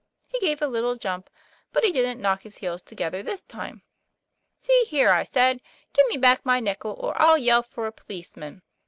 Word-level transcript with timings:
He 0.27 0.39
gave 0.39 0.63
a 0.63 0.67
little 0.67 0.95
jump, 0.95 1.29
but 1.71 1.83
he 1.83 1.91
didn't 1.91 2.19
knock 2.19 2.41
his 2.41 2.57
heels 2.57 2.81
together 2.81 3.21
this 3.21 3.43
time. 3.43 3.83
* 4.21 4.25
See 4.57 4.85
here,' 4.87 5.09
I 5.11 5.21
said, 5.21 5.61
'give 5.93 6.07
me 6.07 6.17
back 6.17 6.43
my 6.43 6.59
nickel 6.59 6.93
or 6.93 7.13
I'll 7.21 7.37
yell 7.37 7.61
for 7.61 7.85
a 7.85 7.91
policeman. 7.91 8.63